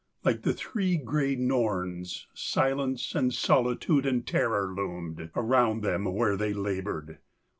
Like 0.23 0.41
the 0.41 0.53
three 0.53 0.97
gray 0.97 1.35
Norns, 1.35 2.25
Silence 2.33 3.13
and 3.13 3.31
solitude 3.31 4.07
and 4.07 4.25
terror 4.25 4.73
loomed 4.75 5.29
Around 5.35 5.83
them 5.83 6.05
where 6.05 6.35
they 6.35 6.53
labored. 6.53 7.19